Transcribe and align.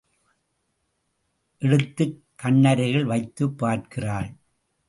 எடுத்துக் 1.57 2.23
கண்ணருகில் 2.43 3.03
வைத்துப் 3.03 3.57
பார்க்கிறாள். 3.57 4.29